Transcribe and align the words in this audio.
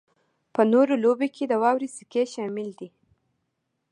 په 0.53 0.61
نورو 0.71 0.93
لوبو 1.03 1.27
کې 1.35 1.43
د 1.47 1.53
واورې 1.63 1.89
سکی 1.97 2.23
شامل 2.35 2.69
دی 2.79 2.89